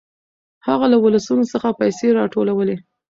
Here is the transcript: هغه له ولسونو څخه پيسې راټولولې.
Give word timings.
هغه 0.67 0.85
له 0.91 0.97
ولسونو 1.03 1.43
څخه 1.53 1.69
پيسې 1.79 2.07
راټولولې. 2.19 2.75